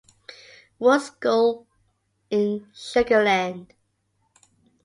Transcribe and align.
Wood 0.79 0.99
School 1.01 1.67
in 2.31 2.65
Sugar 2.73 3.21
Land. 3.23 3.71